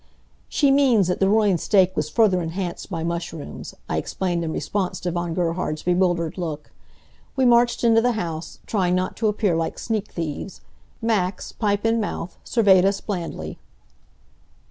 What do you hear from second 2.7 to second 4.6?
by mushrooms," I explained in